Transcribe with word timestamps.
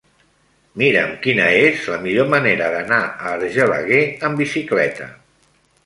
Mira'm 0.81 1.11
quina 1.25 1.45
és 1.67 1.85
la 1.95 2.01
millor 2.07 2.31
manera 2.33 2.73
d'anar 2.79 2.99
a 3.11 3.37
Argelaguer 3.37 4.03
amb 4.31 4.45
bicicleta. 4.47 5.15